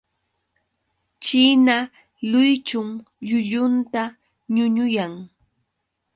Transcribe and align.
China 1.23 1.75
luychun 2.29 2.89
llullunta 3.27 4.01
ñuñuyan. 4.55 5.13